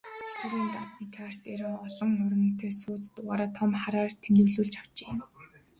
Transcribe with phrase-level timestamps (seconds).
[0.27, 5.11] Тэтгэврийн дансны карт дээрээ олон оронтой нууц дугаараа том хараар тэмдэглүүлж авчээ.